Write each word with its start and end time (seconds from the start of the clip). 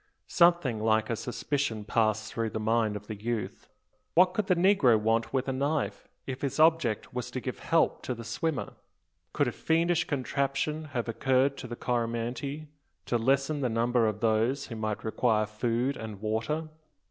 Something 0.25 0.79
like 0.79 1.11
a 1.11 1.15
suspicion 1.15 1.85
passed 1.85 2.33
through 2.33 2.49
the 2.49 2.59
mind 2.59 2.95
of 2.95 3.05
the 3.05 3.13
youth. 3.13 3.69
What 4.15 4.33
could 4.33 4.47
the 4.47 4.55
negro 4.55 4.99
want 4.99 5.31
with 5.31 5.47
a 5.47 5.53
knife, 5.53 6.07
if 6.25 6.41
his 6.41 6.59
object 6.59 7.13
was 7.13 7.29
to 7.29 7.39
give 7.39 7.59
help 7.59 8.01
to 8.05 8.15
the 8.15 8.23
swimmer? 8.23 8.73
Could 9.31 9.47
a 9.47 9.51
fiendish 9.51 10.05
conception 10.05 10.85
have 10.95 11.07
occurred 11.07 11.55
to 11.57 11.67
the 11.67 11.75
Coromantee, 11.75 12.69
to 13.05 13.19
lessen 13.19 13.61
the 13.61 13.69
number 13.69 14.07
of 14.07 14.21
those 14.21 14.65
who 14.69 14.75
might 14.75 15.03
require 15.03 15.45
food 15.45 15.95
and 15.95 16.19
water? 16.19 16.69